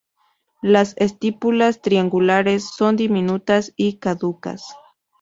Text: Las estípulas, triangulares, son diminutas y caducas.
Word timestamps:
Las 0.63 0.95
estípulas, 0.97 1.79
triangulares, 1.83 2.67
son 2.75 2.95
diminutas 2.97 3.71
y 3.75 3.99
caducas. 3.99 4.63